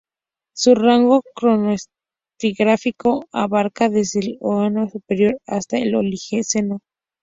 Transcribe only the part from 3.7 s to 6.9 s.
desde el Eoceno superior hasta el Oligoceno.